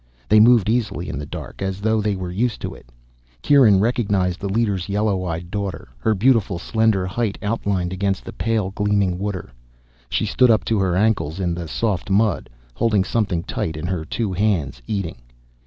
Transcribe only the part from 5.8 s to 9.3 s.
her beautiful slender height outlined against the pale gleaming